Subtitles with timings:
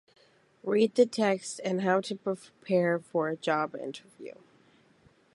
[0.63, 4.33] Read the text about how to prepare for a job interview.